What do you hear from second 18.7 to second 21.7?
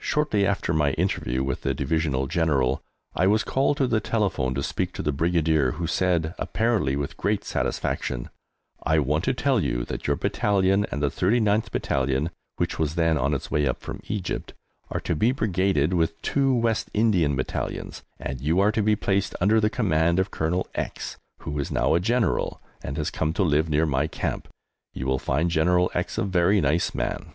to be placed under the command of Colonel X, who is